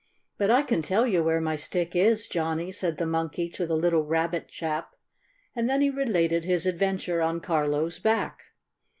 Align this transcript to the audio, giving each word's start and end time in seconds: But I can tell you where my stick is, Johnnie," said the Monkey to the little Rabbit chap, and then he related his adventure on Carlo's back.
But 0.39 0.49
I 0.49 0.63
can 0.63 0.81
tell 0.81 1.05
you 1.05 1.23
where 1.23 1.39
my 1.39 1.55
stick 1.55 1.95
is, 1.95 2.25
Johnnie," 2.27 2.71
said 2.71 2.97
the 2.97 3.05
Monkey 3.05 3.47
to 3.51 3.67
the 3.67 3.75
little 3.75 4.03
Rabbit 4.03 4.47
chap, 4.47 4.95
and 5.55 5.69
then 5.69 5.81
he 5.81 5.91
related 5.91 6.43
his 6.43 6.65
adventure 6.65 7.21
on 7.21 7.39
Carlo's 7.39 7.99
back. 7.99 8.45